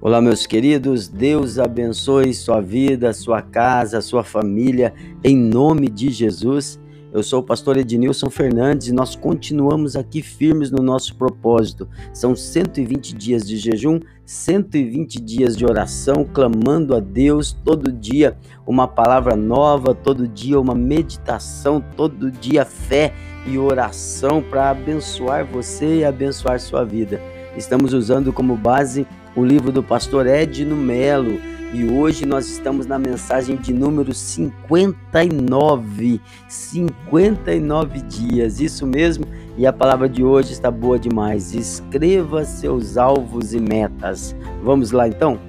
Olá, 0.00 0.20
meus 0.20 0.46
queridos, 0.46 1.08
Deus 1.08 1.58
abençoe 1.58 2.32
sua 2.32 2.60
vida, 2.60 3.12
sua 3.12 3.42
casa, 3.42 4.00
sua 4.00 4.22
família, 4.22 4.94
em 5.24 5.36
nome 5.36 5.88
de 5.88 6.08
Jesus. 6.10 6.78
Eu 7.12 7.20
sou 7.20 7.40
o 7.40 7.42
pastor 7.42 7.76
Ednilson 7.76 8.30
Fernandes 8.30 8.86
e 8.86 8.92
nós 8.92 9.16
continuamos 9.16 9.96
aqui 9.96 10.22
firmes 10.22 10.70
no 10.70 10.80
nosso 10.80 11.16
propósito. 11.16 11.88
São 12.14 12.36
120 12.36 13.12
dias 13.12 13.44
de 13.44 13.56
jejum, 13.56 13.98
120 14.24 15.20
dias 15.20 15.56
de 15.56 15.66
oração, 15.66 16.24
clamando 16.24 16.94
a 16.94 17.00
Deus 17.00 17.52
todo 17.64 17.90
dia 17.90 18.38
uma 18.64 18.86
palavra 18.86 19.34
nova, 19.34 19.96
todo 19.96 20.28
dia 20.28 20.60
uma 20.60 20.76
meditação, 20.76 21.84
todo 21.96 22.30
dia 22.30 22.64
fé 22.64 23.12
e 23.44 23.58
oração 23.58 24.40
para 24.40 24.70
abençoar 24.70 25.44
você 25.44 25.96
e 25.98 26.04
abençoar 26.04 26.60
sua 26.60 26.84
vida. 26.84 27.20
Estamos 27.58 27.92
usando 27.92 28.32
como 28.32 28.56
base 28.56 29.04
o 29.34 29.44
livro 29.44 29.72
do 29.72 29.82
pastor 29.82 30.28
Edno 30.28 30.76
Melo. 30.76 31.40
E 31.74 31.84
hoje 31.84 32.24
nós 32.24 32.48
estamos 32.48 32.86
na 32.86 33.00
mensagem 33.00 33.56
de 33.56 33.72
número 33.72 34.14
59. 34.14 36.20
59 36.48 38.00
dias, 38.02 38.60
isso 38.60 38.86
mesmo. 38.86 39.24
E 39.56 39.66
a 39.66 39.72
palavra 39.72 40.08
de 40.08 40.22
hoje 40.22 40.52
está 40.52 40.70
boa 40.70 41.00
demais. 41.00 41.52
Escreva 41.52 42.44
seus 42.44 42.96
alvos 42.96 43.52
e 43.52 43.58
metas. 43.58 44.36
Vamos 44.62 44.92
lá 44.92 45.08
então? 45.08 45.47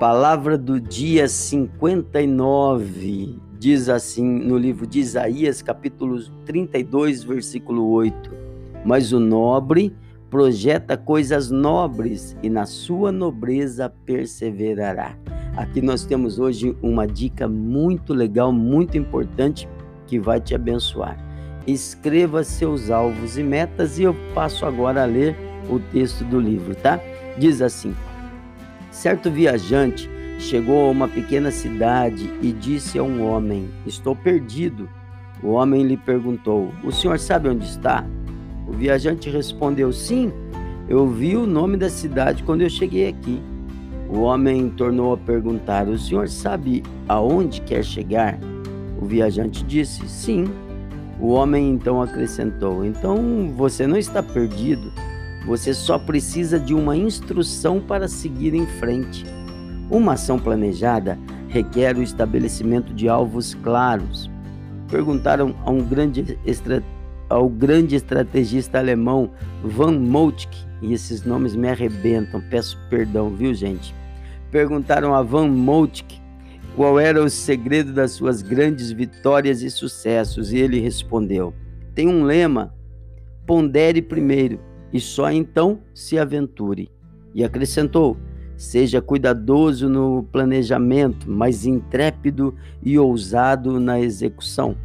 Palavra 0.00 0.56
do 0.56 0.80
dia 0.80 1.28
59 1.28 3.38
diz 3.58 3.90
assim 3.90 4.24
no 4.24 4.56
livro 4.56 4.86
de 4.86 4.98
Isaías, 4.98 5.60
capítulo 5.60 6.18
32, 6.46 7.22
versículo 7.22 7.86
8: 7.90 8.30
Mas 8.82 9.12
o 9.12 9.20
nobre 9.20 9.94
projeta 10.30 10.96
coisas 10.96 11.50
nobres 11.50 12.34
e 12.42 12.48
na 12.48 12.64
sua 12.64 13.12
nobreza 13.12 13.92
perseverará. 14.06 15.18
Aqui 15.54 15.82
nós 15.82 16.06
temos 16.06 16.38
hoje 16.38 16.74
uma 16.80 17.06
dica 17.06 17.46
muito 17.46 18.14
legal, 18.14 18.50
muito 18.50 18.96
importante 18.96 19.68
que 20.06 20.18
vai 20.18 20.40
te 20.40 20.54
abençoar. 20.54 21.18
Escreva 21.66 22.42
seus 22.42 22.90
alvos 22.90 23.36
e 23.36 23.42
metas 23.42 23.98
e 23.98 24.04
eu 24.04 24.16
passo 24.34 24.64
agora 24.64 25.02
a 25.02 25.06
ler 25.06 25.36
o 25.68 25.78
texto 25.78 26.24
do 26.24 26.40
livro, 26.40 26.74
tá? 26.74 26.98
Diz 27.38 27.60
assim: 27.60 27.94
Certo 28.90 29.30
viajante 29.30 30.10
chegou 30.38 30.86
a 30.86 30.90
uma 30.90 31.06
pequena 31.06 31.50
cidade 31.50 32.28
e 32.42 32.52
disse 32.52 32.98
a 32.98 33.02
um 33.02 33.24
homem: 33.24 33.68
Estou 33.86 34.16
perdido. 34.16 34.88
O 35.42 35.50
homem 35.50 35.84
lhe 35.84 35.96
perguntou: 35.96 36.72
O 36.82 36.90
senhor 36.90 37.18
sabe 37.18 37.48
onde 37.48 37.64
está? 37.64 38.04
O 38.66 38.72
viajante 38.72 39.30
respondeu: 39.30 39.92
Sim, 39.92 40.32
eu 40.88 41.06
vi 41.06 41.36
o 41.36 41.46
nome 41.46 41.76
da 41.76 41.88
cidade 41.88 42.42
quando 42.42 42.62
eu 42.62 42.70
cheguei 42.70 43.08
aqui. 43.08 43.40
O 44.08 44.22
homem 44.22 44.68
tornou 44.70 45.12
a 45.12 45.16
perguntar: 45.16 45.88
O 45.88 45.98
senhor 45.98 46.28
sabe 46.28 46.82
aonde 47.08 47.60
quer 47.60 47.84
chegar? 47.84 48.38
O 49.00 49.06
viajante 49.06 49.64
disse: 49.64 50.08
Sim. 50.08 50.44
O 51.20 51.28
homem 51.28 51.70
então 51.70 52.02
acrescentou: 52.02 52.84
Então 52.84 53.52
você 53.56 53.86
não 53.86 53.96
está 53.96 54.22
perdido, 54.22 54.92
você 55.46 55.72
só 55.72 55.98
precisa 55.98 56.58
de 56.58 56.74
uma 56.74 56.96
instrução 56.96 57.80
para 57.80 58.08
seguir 58.08 58.54
em 58.54 58.66
frente. 58.66 59.24
Uma 59.90 60.12
ação 60.12 60.38
planejada 60.38 61.18
requer 61.48 61.96
o 61.96 62.02
estabelecimento 62.02 62.94
de 62.94 63.08
alvos 63.08 63.54
claros. 63.54 64.30
Perguntaram 64.88 65.54
a 65.64 65.70
um 65.70 65.82
grande 65.82 66.38
ao 67.28 67.48
grande 67.48 67.94
estrategista 67.94 68.78
alemão 68.78 69.30
Van 69.62 69.92
Moltke, 69.92 70.66
e 70.82 70.92
esses 70.92 71.24
nomes 71.24 71.54
me 71.54 71.68
arrebentam, 71.68 72.42
peço 72.50 72.78
perdão, 72.88 73.30
viu, 73.30 73.54
gente? 73.54 73.94
Perguntaram 74.50 75.14
a 75.14 75.22
Van 75.22 75.46
Moltke 75.46 76.20
qual 76.74 76.98
era 76.98 77.22
o 77.22 77.30
segredo 77.30 77.92
das 77.92 78.12
suas 78.12 78.42
grandes 78.42 78.90
vitórias 78.90 79.62
e 79.62 79.70
sucessos, 79.70 80.52
e 80.52 80.58
ele 80.58 80.80
respondeu: 80.80 81.54
tem 81.94 82.08
um 82.08 82.24
lema, 82.24 82.74
pondere 83.46 84.02
primeiro 84.02 84.58
e 84.92 85.00
só 85.00 85.30
então 85.30 85.80
se 85.94 86.18
aventure. 86.18 86.90
E 87.34 87.44
acrescentou: 87.44 88.16
Seja 88.56 89.00
cuidadoso 89.00 89.88
no 89.88 90.22
planejamento, 90.24 91.30
mas 91.30 91.64
intrépido 91.64 92.54
e 92.82 92.98
ousado 92.98 93.78
na 93.80 94.00
execução. 94.00 94.76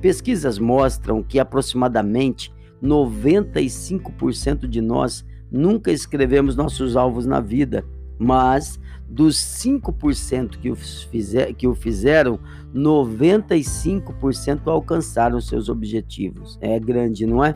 Pesquisas 0.00 0.58
mostram 0.58 1.22
que 1.22 1.38
aproximadamente 1.38 2.52
95% 2.82 4.66
de 4.66 4.80
nós 4.80 5.24
nunca 5.50 5.90
escrevemos 5.90 6.56
nossos 6.56 6.96
alvos 6.96 7.24
na 7.24 7.40
vida, 7.40 7.84
mas 8.18 8.78
dos 9.08 9.36
5% 9.36 10.58
que 10.58 10.70
o, 10.70 10.74
fizer, 10.74 11.52
que 11.54 11.66
o 11.66 11.74
fizeram, 11.74 12.38
95% 12.74 14.66
alcançaram 14.66 15.40
seus 15.40 15.68
objetivos. 15.68 16.58
É 16.60 16.78
grande, 16.78 17.24
não 17.24 17.44
é? 17.44 17.54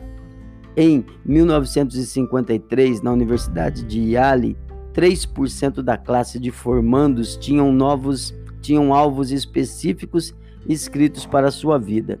Em 0.75 1.05
1953, 1.25 3.01
na 3.01 3.11
Universidade 3.11 3.83
de 3.83 3.99
Yale, 4.11 4.57
3% 4.93 5.81
da 5.81 5.97
classe 5.97 6.39
de 6.39 6.51
formandos 6.51 7.35
tinham 7.35 7.71
novos 7.71 8.33
tinham 8.61 8.93
alvos 8.93 9.31
específicos 9.31 10.35
escritos 10.69 11.25
para 11.25 11.49
sua 11.49 11.79
vida. 11.79 12.19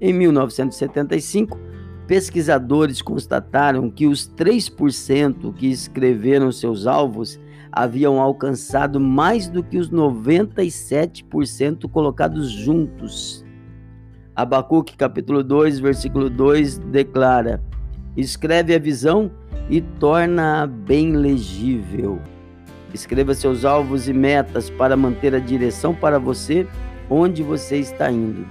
Em 0.00 0.12
1975, 0.12 1.60
pesquisadores 2.06 3.02
constataram 3.02 3.90
que 3.90 4.06
os 4.06 4.26
3% 4.26 5.52
que 5.54 5.66
escreveram 5.70 6.50
seus 6.50 6.86
alvos 6.86 7.38
haviam 7.70 8.20
alcançado 8.20 8.98
mais 8.98 9.48
do 9.48 9.62
que 9.62 9.78
os 9.78 9.90
97% 9.90 11.88
colocados 11.90 12.50
juntos. 12.50 13.44
Abacuque 14.34 14.96
capítulo 14.96 15.44
2, 15.44 15.78
versículo 15.78 16.30
2 16.30 16.78
declara: 16.78 17.62
Escreve 18.16 18.74
a 18.74 18.78
visão 18.78 19.30
e 19.70 19.80
torna-a 19.80 20.66
bem 20.66 21.16
legível. 21.16 22.20
Escreva 22.92 23.34
seus 23.34 23.64
alvos 23.64 24.06
e 24.08 24.12
metas 24.12 24.68
para 24.68 24.96
manter 24.96 25.34
a 25.34 25.38
direção 25.38 25.94
para 25.94 26.18
você 26.18 26.66
onde 27.08 27.42
você 27.42 27.78
está 27.78 28.10
indo. 28.10 28.46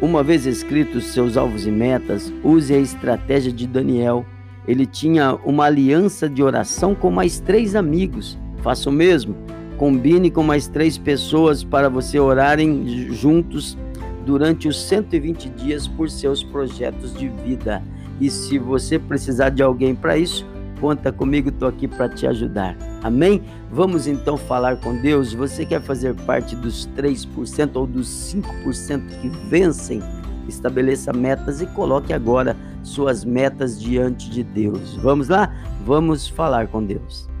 Uma 0.00 0.22
vez 0.22 0.46
escritos 0.46 1.06
seus 1.06 1.36
alvos 1.36 1.66
e 1.66 1.70
metas, 1.70 2.32
use 2.42 2.72
a 2.72 2.78
estratégia 2.78 3.52
de 3.52 3.66
Daniel. 3.66 4.24
Ele 4.66 4.86
tinha 4.86 5.34
uma 5.44 5.64
aliança 5.64 6.28
de 6.28 6.42
oração 6.42 6.94
com 6.94 7.10
mais 7.10 7.40
três 7.40 7.74
amigos. 7.74 8.38
Faça 8.62 8.90
o 8.90 8.92
mesmo. 8.92 9.34
Combine 9.76 10.30
com 10.30 10.42
mais 10.42 10.68
três 10.68 10.96
pessoas 10.96 11.64
para 11.64 11.88
você 11.88 12.18
orarem 12.18 13.08
juntos 13.12 13.76
durante 14.24 14.68
os 14.68 14.80
120 14.82 15.48
dias 15.50 15.86
por 15.86 16.10
seus 16.10 16.42
projetos 16.42 17.14
de 17.14 17.28
vida. 17.28 17.82
E 18.20 18.30
se 18.30 18.58
você 18.58 18.98
precisar 18.98 19.50
de 19.50 19.62
alguém 19.62 19.94
para 19.94 20.16
isso, 20.16 20.46
conta 20.80 21.10
comigo, 21.12 21.48
estou 21.48 21.68
aqui 21.68 21.88
para 21.88 22.08
te 22.08 22.26
ajudar. 22.26 22.76
Amém? 23.02 23.42
Vamos 23.70 24.06
então 24.06 24.36
falar 24.36 24.76
com 24.76 24.96
Deus. 25.00 25.32
Você 25.32 25.64
quer 25.66 25.80
fazer 25.80 26.14
parte 26.14 26.54
dos 26.54 26.88
3% 26.96 27.70
ou 27.74 27.86
dos 27.86 28.08
5% 28.08 29.20
que 29.20 29.28
vencem? 29.48 30.02
Estabeleça 30.48 31.12
metas 31.12 31.60
e 31.60 31.66
coloque 31.66 32.12
agora 32.12 32.56
suas 32.82 33.24
metas 33.24 33.80
diante 33.80 34.30
de 34.30 34.42
Deus. 34.42 34.96
Vamos 34.96 35.28
lá? 35.28 35.52
Vamos 35.84 36.28
falar 36.28 36.68
com 36.68 36.84
Deus. 36.84 37.33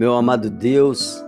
Meu 0.00 0.14
amado 0.14 0.48
Deus, 0.48 1.22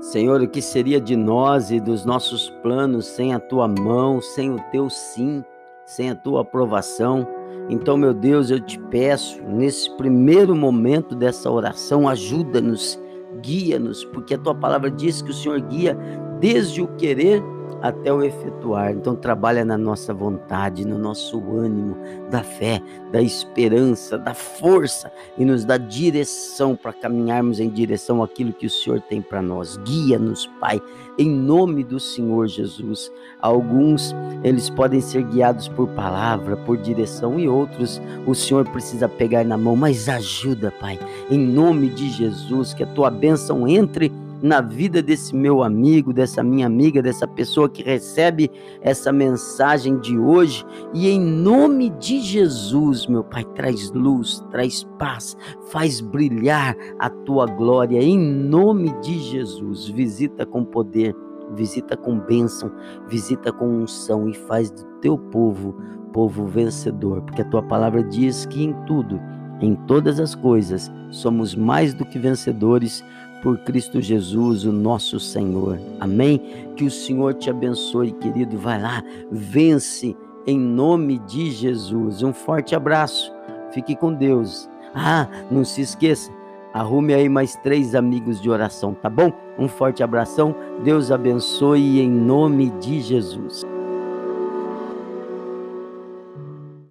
Senhor, 0.00 0.40
o 0.40 0.48
que 0.48 0.62
seria 0.62 0.98
de 0.98 1.14
nós 1.14 1.70
e 1.70 1.78
dos 1.78 2.06
nossos 2.06 2.48
planos 2.62 3.04
sem 3.04 3.34
a 3.34 3.38
tua 3.38 3.68
mão, 3.68 4.18
sem 4.18 4.50
o 4.50 4.58
teu 4.72 4.88
sim, 4.88 5.44
sem 5.84 6.08
a 6.08 6.14
tua 6.14 6.40
aprovação? 6.40 7.28
Então, 7.68 7.98
meu 7.98 8.14
Deus, 8.14 8.50
eu 8.50 8.58
te 8.58 8.78
peço, 8.78 9.42
nesse 9.42 9.94
primeiro 9.98 10.56
momento 10.56 11.14
dessa 11.14 11.50
oração, 11.50 12.08
ajuda-nos, 12.08 12.98
guia-nos, 13.42 14.06
porque 14.06 14.32
a 14.32 14.38
tua 14.38 14.54
palavra 14.54 14.90
diz 14.90 15.20
que 15.20 15.30
o 15.30 15.34
Senhor 15.34 15.60
guia 15.60 15.94
desde 16.40 16.80
o 16.80 16.88
querer 16.96 17.42
até 17.82 18.12
o 18.12 18.22
efetuar. 18.22 18.92
Então 18.92 19.16
trabalha 19.16 19.64
na 19.64 19.76
nossa 19.76 20.14
vontade, 20.14 20.86
no 20.86 20.96
nosso 20.96 21.36
ânimo, 21.56 21.96
da 22.30 22.42
fé, 22.42 22.80
da 23.10 23.20
esperança, 23.20 24.16
da 24.16 24.32
força 24.32 25.12
e 25.36 25.44
nos 25.44 25.64
dá 25.64 25.76
direção 25.76 26.76
para 26.76 26.92
caminharmos 26.92 27.58
em 27.58 27.68
direção 27.68 28.22
àquilo 28.22 28.52
que 28.52 28.66
o 28.66 28.70
Senhor 28.70 29.00
tem 29.00 29.20
para 29.20 29.42
nós. 29.42 29.76
Guia-nos, 29.78 30.46
Pai, 30.60 30.80
em 31.18 31.28
nome 31.28 31.82
do 31.82 31.98
Senhor 31.98 32.46
Jesus. 32.46 33.10
Alguns 33.40 34.14
eles 34.44 34.70
podem 34.70 35.00
ser 35.00 35.24
guiados 35.24 35.66
por 35.68 35.88
palavra, 35.88 36.56
por 36.56 36.76
direção 36.76 37.38
e 37.38 37.48
outros 37.48 38.00
o 38.26 38.34
Senhor 38.34 38.68
precisa 38.68 39.08
pegar 39.08 39.44
na 39.44 39.58
mão, 39.58 39.74
mas 39.74 40.08
ajuda, 40.08 40.72
Pai, 40.80 40.98
em 41.28 41.38
nome 41.38 41.88
de 41.88 42.08
Jesus, 42.10 42.72
que 42.72 42.84
a 42.84 42.86
tua 42.86 43.10
bênção 43.10 43.66
entre 43.66 44.12
na 44.42 44.60
vida 44.60 45.00
desse 45.00 45.34
meu 45.34 45.62
amigo, 45.62 46.12
dessa 46.12 46.42
minha 46.42 46.66
amiga, 46.66 47.00
dessa 47.00 47.26
pessoa 47.28 47.68
que 47.68 47.82
recebe 47.82 48.50
essa 48.80 49.12
mensagem 49.12 49.98
de 50.00 50.18
hoje. 50.18 50.64
E 50.92 51.08
em 51.08 51.20
nome 51.20 51.90
de 51.90 52.20
Jesus, 52.20 53.06
meu 53.06 53.22
Pai, 53.22 53.44
traz 53.54 53.90
luz, 53.92 54.44
traz 54.50 54.84
paz, 54.98 55.36
faz 55.70 56.00
brilhar 56.00 56.76
a 56.98 57.08
tua 57.08 57.46
glória. 57.46 58.02
Em 58.02 58.18
nome 58.18 58.92
de 59.00 59.18
Jesus, 59.20 59.86
visita 59.88 60.44
com 60.44 60.64
poder, 60.64 61.14
visita 61.54 61.96
com 61.96 62.18
bênção, 62.18 62.72
visita 63.08 63.52
com 63.52 63.68
unção 63.68 64.28
e 64.28 64.34
faz 64.34 64.70
do 64.70 64.84
teu 65.00 65.16
povo 65.16 65.74
povo 66.12 66.44
vencedor, 66.46 67.22
porque 67.22 67.42
a 67.42 67.44
tua 67.46 67.62
palavra 67.62 68.02
diz 68.04 68.44
que 68.46 68.62
em 68.62 68.72
tudo, 68.84 69.18
em 69.60 69.74
todas 69.86 70.20
as 70.20 70.34
coisas, 70.34 70.92
somos 71.10 71.54
mais 71.54 71.94
do 71.94 72.04
que 72.04 72.18
vencedores 72.18 73.04
por 73.42 73.58
Cristo 73.58 74.00
Jesus, 74.00 74.64
o 74.64 74.72
nosso 74.72 75.18
Senhor. 75.18 75.78
Amém? 76.00 76.40
Que 76.76 76.84
o 76.84 76.90
Senhor 76.90 77.34
te 77.34 77.50
abençoe, 77.50 78.12
querido. 78.12 78.56
Vai 78.56 78.80
lá, 78.80 79.02
vence 79.30 80.16
em 80.46 80.58
nome 80.58 81.18
de 81.18 81.50
Jesus. 81.50 82.22
Um 82.22 82.32
forte 82.32 82.74
abraço. 82.74 83.32
Fique 83.72 83.96
com 83.96 84.14
Deus. 84.14 84.70
Ah, 84.94 85.28
não 85.50 85.64
se 85.64 85.80
esqueça, 85.80 86.30
arrume 86.72 87.14
aí 87.14 87.28
mais 87.28 87.56
três 87.56 87.94
amigos 87.94 88.40
de 88.40 88.48
oração, 88.48 88.94
tá 88.94 89.10
bom? 89.10 89.32
Um 89.58 89.66
forte 89.68 90.02
abração. 90.02 90.54
Deus 90.84 91.10
abençoe 91.10 92.00
em 92.00 92.10
nome 92.10 92.70
de 92.78 93.00
Jesus. 93.00 93.64